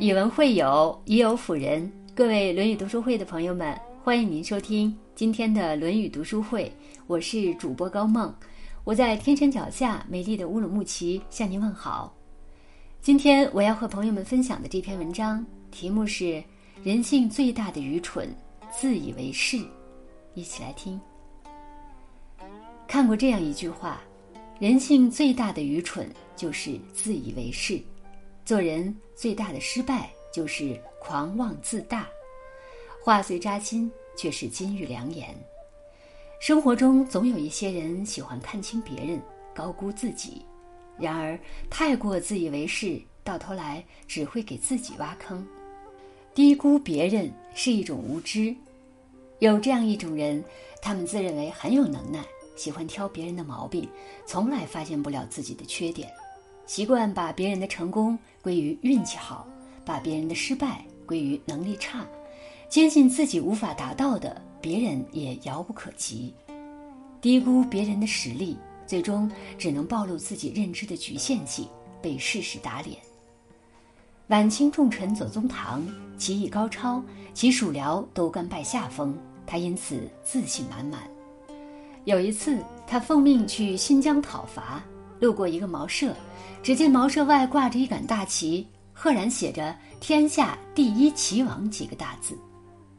[0.00, 1.92] 以文会友，以友辅人。
[2.14, 6.72] 各位《论语》读书会的朋友们，欢迎您收听今天的《论语》读书会。
[7.06, 8.34] 我是主播高梦，
[8.82, 12.16] 我在天山脚下美丽的乌鲁木齐向您问好。
[13.02, 16.42] 今天我要和朋友们分享的这篇文章题目是
[16.82, 18.34] “人性最大的愚蠢，
[18.72, 19.58] 自以为是”。
[20.32, 20.98] 一起来听。
[22.88, 24.00] 看过这样一句话
[24.58, 27.78] ：“人性最大的愚蠢就是自以为是。”
[28.50, 32.08] 做人最大的失败就是狂妄自大，
[33.00, 35.32] 话虽扎心，却是金玉良言。
[36.40, 39.22] 生活中总有一些人喜欢看清别人，
[39.54, 40.44] 高估自己，
[40.98, 41.38] 然而
[41.70, 45.46] 太过自以为是，到头来只会给自己挖坑。
[46.34, 48.52] 低估别人是一种无知。
[49.38, 50.42] 有这样一种人，
[50.82, 52.24] 他们自认为很有能耐，
[52.56, 53.88] 喜欢挑别人的毛病，
[54.26, 56.10] 从来发现不了自己的缺点。
[56.66, 59.46] 习惯把别人的成功归于运气好，
[59.84, 62.06] 把别人的失败归于能力差，
[62.68, 66.32] 坚信自己无法达到的，别人也遥不可及。
[67.20, 71.68] 低估别人的实力，最终只能暴露自己认知的局限性，
[72.00, 72.96] 被事实打脸。
[74.28, 77.02] 晚清重臣左宗棠棋艺高超，
[77.34, 81.02] 其属僚都甘拜下风，他因此自信满满。
[82.04, 84.82] 有一次，他奉命去新疆讨伐。
[85.20, 86.14] 路过一个茅舍，
[86.62, 92.36] 只见茅舍外挂着一杆大旗，赫然写着“天下第一棋王”几个大字。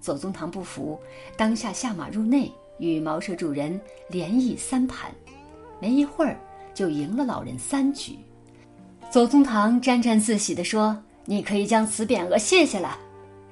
[0.00, 1.00] 左宗棠不服，
[1.36, 5.10] 当下下马入内，与茅舍主人连议三盘，
[5.80, 6.38] 没一会儿
[6.74, 8.18] 就赢了老人三局。
[9.10, 12.98] 左宗棠沾沾自喜地说：“你可以将此匾额卸下了。”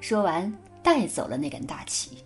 [0.01, 0.53] 说完，
[0.83, 2.17] 带走了那杆大旗。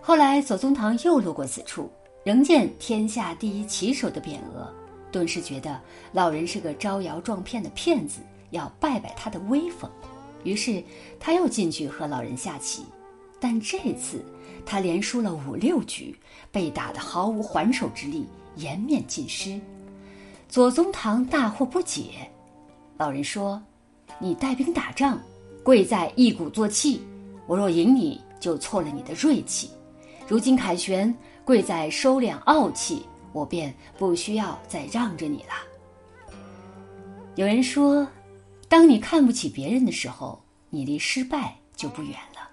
[0.00, 1.90] 后来，左宗棠又路过此处，
[2.24, 4.70] 仍见“天下第一棋手”的匾额。
[5.12, 5.78] 顿时觉得
[6.12, 9.88] 老人是个招摇撞骗的骗子，要败败他的威风。
[10.42, 10.82] 于是
[11.20, 12.84] 他又进去和老人下棋，
[13.38, 14.24] 但这次
[14.66, 16.18] 他连输了五六局，
[16.50, 19.60] 被打得毫无还手之力，颜面尽失。
[20.48, 22.28] 左宗棠大惑不解。
[22.96, 23.62] 老人说
[24.18, 25.20] ：“你带兵打仗，
[25.62, 27.02] 贵在一鼓作气。
[27.46, 29.70] 我若赢你，就挫了你的锐气。
[30.26, 31.14] 如今凯旋，
[31.44, 35.54] 贵在收敛傲气。”我便不需要再让着你了。
[37.34, 38.06] 有人说，
[38.68, 42.48] 当你看不起别人的时候，你离失败就不远了。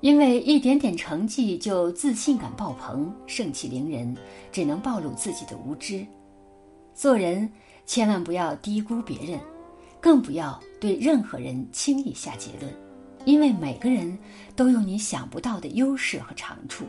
[0.00, 4.16] 因为一点点成绩就自信感爆棚、盛气凌人，
[4.50, 6.04] 只能暴露自己的无知。
[6.92, 7.48] 做人
[7.86, 9.38] 千万不要低估别人，
[10.00, 12.74] 更不要对任何人轻易下结论，
[13.24, 14.18] 因为每个人
[14.56, 16.84] 都有你想不到的优势和长处。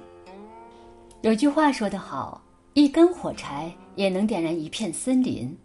[1.21, 2.42] 有句话说得好。
[2.73, 5.55] 一根火柴也能点燃一片森林，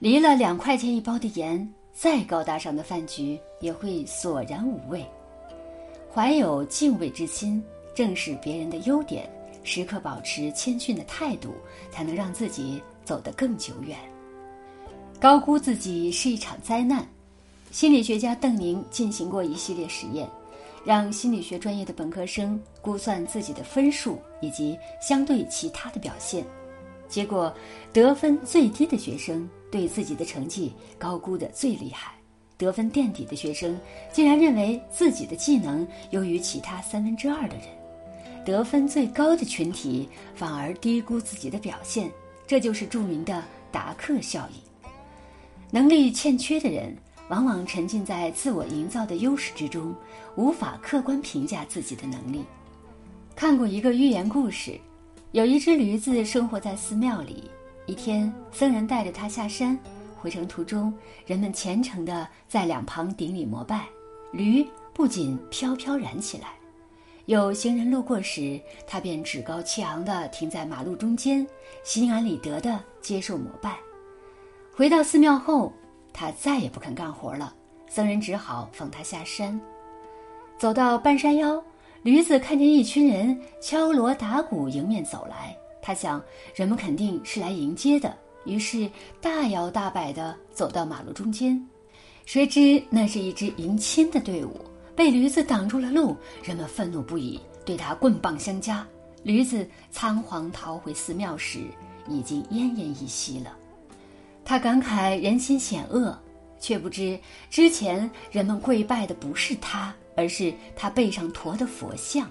[0.00, 5.06] 离了两块钱一包的盐，再高大上的饭局也会索然无味。
[6.12, 7.62] 怀有敬畏之心，
[7.94, 9.30] 正视别人的优点，
[9.62, 11.50] 时刻保持谦逊的态度，
[11.88, 13.96] 才能让自己走得更久远。
[15.20, 17.06] 高估自己是一场灾难。
[17.70, 20.28] 心理学家邓宁进行过一系列实验。
[20.84, 26.44] 让心理学专业的本科生估算自己的分数以及相对其他的表现，
[27.08, 27.52] 结果
[27.92, 32.14] 得分最低的学生对自己的成绩高估的最厉害，
[32.56, 33.78] 得分垫底的学生
[34.10, 37.66] 竟然认为自己的技能优于其他三分之二的人，
[38.44, 42.10] 得分最高的群体反而低估自己的表现，
[42.46, 44.60] 这就是著名的达克效应。
[45.70, 46.96] 能力欠缺的人。
[47.30, 49.94] 往往沉浸在自我营造的优势之中，
[50.34, 52.44] 无法客观评价自己的能力。
[53.36, 54.76] 看过一个寓言故事，
[55.30, 57.48] 有一只驴子生活在寺庙里。
[57.86, 59.78] 一天，僧人带着它下山，
[60.18, 60.92] 回程途中，
[61.24, 63.86] 人们虔诚地在两旁顶礼膜拜，
[64.32, 66.48] 驴不仅飘飘然起来。
[67.26, 71.46] 有行人路过时，它便趾高气昂地停在马路中间，
[71.84, 73.78] 心安理得地接受膜拜。
[74.74, 75.72] 回到寺庙后。
[76.20, 77.54] 他再也不肯干活了，
[77.88, 79.58] 僧人只好放他下山。
[80.58, 81.64] 走到半山腰，
[82.02, 86.22] 驴子看见一群人敲锣打鼓迎面走来，他想
[86.54, 88.14] 人们肯定是来迎接的，
[88.44, 88.86] 于是
[89.18, 91.58] 大摇大摆地走到马路中间。
[92.26, 94.60] 谁知那是一支迎亲的队伍，
[94.94, 96.14] 被驴子挡住了路，
[96.44, 98.86] 人们愤怒不已，对他棍棒相加。
[99.22, 101.60] 驴子仓皇逃回寺庙时，
[102.06, 103.56] 已经奄奄一息了。
[104.44, 106.18] 他感慨人心险恶，
[106.58, 112.28] 却不知之前人们跪拜的不是他，而是他背上驮的佛像。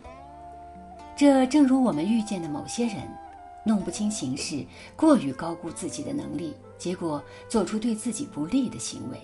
[1.16, 2.98] 这正如我们遇见的某些人，
[3.66, 4.66] 弄不清形势，
[4.96, 9.18] 过于高估自己的能力，结果做出对自己不利的行为。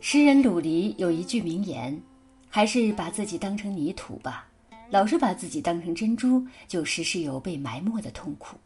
[0.00, 2.00] 诗人鲁黎有一句名言
[2.48, 4.46] ：“还是把自己当成泥土吧，
[4.90, 8.56] 老是把自己当成珍珠，就时时有被埋没的痛苦。”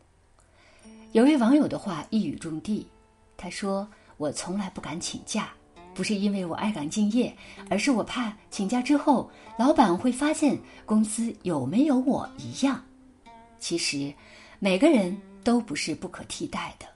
[1.12, 2.87] 有位网友的话一语中的，
[3.38, 3.88] 他说
[4.19, 5.50] ：“我从来不敢请假，
[5.94, 7.32] 不是因为我爱岗敬业，
[7.70, 12.85] 而是我怕请假之后，老板会发现公司有没有我一样。”
[13.61, 14.12] 其实，
[14.58, 16.87] 每个人都不是不可替代的。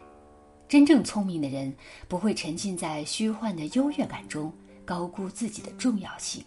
[0.69, 1.73] 真正聪明的人
[2.09, 4.53] 不会沉浸在虚幻的优越感中，
[4.85, 6.45] 高估自己的重要性。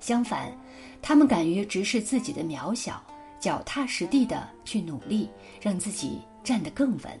[0.00, 0.52] 相反，
[1.00, 3.00] 他们敢于直视自己的渺小，
[3.38, 5.30] 脚踏实地的去努力，
[5.60, 7.20] 让自己站得更稳。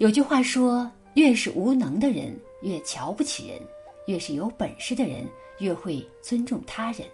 [0.00, 3.58] 有句话说：“越是无能的人，越瞧不起人；
[4.06, 7.06] 越是有本事的人，越会尊重他人。”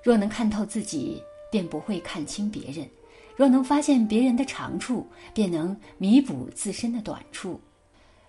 [0.00, 1.20] 若能看透自己，
[1.50, 2.88] 便不会看清别人。
[3.34, 5.04] 若能发现别人的长处，
[5.34, 7.60] 便能弥补自身的短处。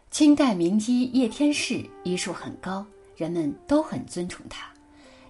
[0.09, 2.83] 清代名医叶天士医术很高，
[3.15, 4.67] 人们都很尊崇他。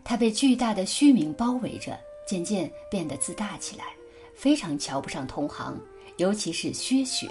[0.05, 3.83] 他被巨大的虚名包围着，渐渐变得自大起来，
[4.33, 5.77] 非常瞧不上同行，
[6.15, 7.27] 尤其是薛雪，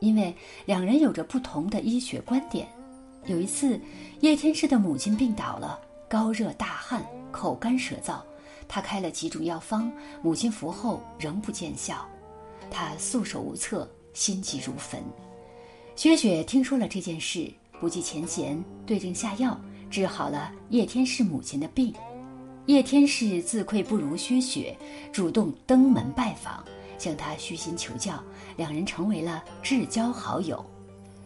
[0.00, 0.34] 因为
[0.66, 2.68] 两人有着不同的医学观点。
[3.26, 3.80] 有一次，
[4.20, 8.18] 叶天士的母亲病倒了，高热大汗，口干舌燥。
[8.66, 9.92] 他开了几种药方，
[10.22, 12.06] 母亲服后仍不见效，
[12.70, 15.02] 他束手无策，心急如焚。
[15.96, 19.60] 薛雪听说了这件事，不计前嫌，对症下药，
[19.90, 21.92] 治好了叶天士母亲的病。
[22.66, 24.76] 叶天士自愧不如薛雪，
[25.12, 26.64] 主动登门拜访，
[27.00, 28.22] 向他虚心求教，
[28.58, 30.64] 两人成为了至交好友。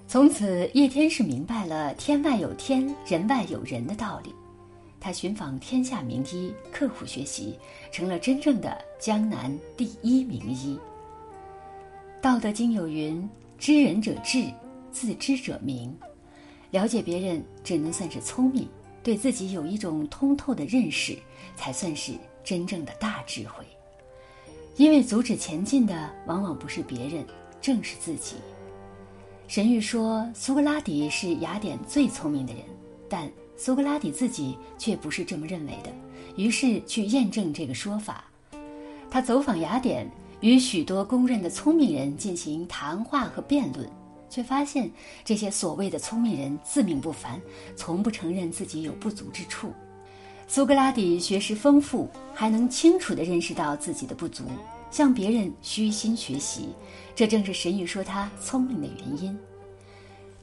[0.06, 4.32] 从此，叶天士明白了“天外有天，人外有人”的道理。
[5.00, 7.58] 他寻访天下名医，刻苦学习，
[7.90, 10.78] 成了真正的江南第一名医。
[12.22, 13.28] 《道德经》有云
[13.58, 14.46] ：“知人者智，
[14.92, 15.94] 自知者明。”
[16.70, 18.68] 了解别人只能算是聪明，
[19.02, 21.18] 对自己有一种通透的认识，
[21.56, 22.12] 才算是
[22.44, 23.64] 真正的大智慧。
[24.76, 27.24] 因为阻止前进的往往不是别人，
[27.60, 28.36] 正是自己。
[29.46, 32.62] 神谕说，苏格拉底是雅典最聪明的人，
[33.08, 33.30] 但。
[33.56, 35.92] 苏格拉底自己却不是这么认为的，
[36.34, 38.24] 于是去验证这个说法。
[39.08, 40.10] 他走访雅典，
[40.40, 43.88] 与许多公认的聪明人进行谈话和辩论，
[44.28, 44.90] 却发现
[45.24, 47.40] 这些所谓的聪明人自命不凡，
[47.76, 49.72] 从不承认自己有不足之处。
[50.46, 54.44] 苏格拉底学识丰富，还能清楚地认识到自己的不足，
[54.90, 56.68] 向别人虚心学习，
[57.14, 59.36] 这正是神谕说他聪明的原因。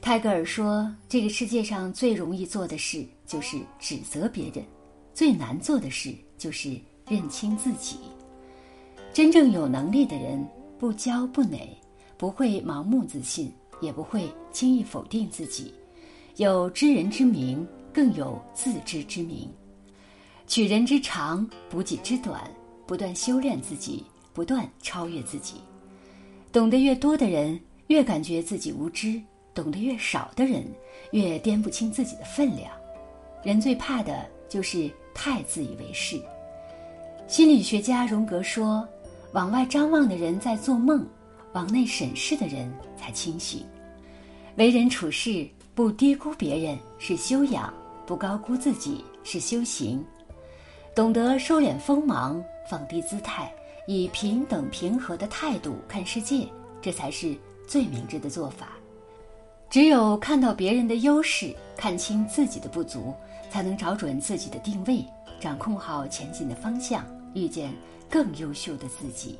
[0.00, 4.64] 泰戈尔说：“这个世界上最容易做的事就是指责别人，
[5.14, 6.76] 最难做的事就是
[7.08, 7.98] 认清自己。
[9.12, 10.44] 真正有能力的人，
[10.78, 11.68] 不骄不馁，
[12.18, 15.72] 不会盲目自信，也不会轻易否定自己，
[16.36, 19.48] 有知人之明，更有自知之明。
[20.46, 22.42] 取人之长，补己之短，
[22.86, 25.60] 不断修炼自己，不断超越自己。
[26.52, 29.20] 懂得越多的人，越感觉自己无知。”
[29.54, 30.64] 懂得越少的人，
[31.10, 32.72] 越掂不清自己的分量。
[33.42, 36.18] 人最怕的就是太自以为是。
[37.28, 38.88] 心理学家荣格说
[39.32, 41.06] ：“往外张望的人在做梦，
[41.52, 43.62] 往内审视的人才清醒。”
[44.56, 47.70] 为人处事不低估别人是修养，
[48.06, 50.02] 不高估自己是修行。
[50.94, 53.50] 懂得收敛锋芒，放低姿态，
[53.86, 56.46] 以平等平和的态度看世界，
[56.82, 57.34] 这才是
[57.66, 58.72] 最明智的做法。
[59.70, 63.14] 只有看到别人的优势，看清自己的不足，
[63.50, 65.02] 才能找准自己的定位，
[65.40, 67.72] 掌控好前进的方向，遇见
[68.10, 69.38] 更优秀的自己。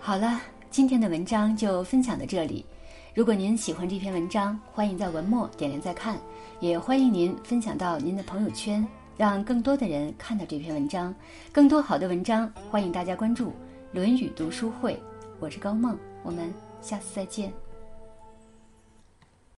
[0.00, 2.64] 好了，今天的文章就分享到这里。
[3.12, 6.18] 如果您喜欢这篇文章，欢迎在文末点亮再看，
[6.60, 11.14] 也欢迎您分享到您的朋友圈，让更多的人看到这篇文章。
[11.52, 13.48] 更多好的文章，欢迎大家关注
[13.92, 14.94] 《论语读书会》。
[15.38, 17.63] 我是高梦，我们下次再见。